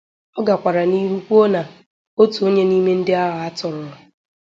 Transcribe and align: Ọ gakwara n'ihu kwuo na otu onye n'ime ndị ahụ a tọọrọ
Ọ 0.39 0.41
gakwara 0.47 0.81
n'ihu 0.89 1.17
kwuo 1.25 1.45
na 1.53 1.61
otu 2.21 2.39
onye 2.47 2.63
n'ime 2.65 2.91
ndị 2.99 3.13
ahụ 3.23 3.37
a 3.47 3.47
tọọrọ 3.59 3.89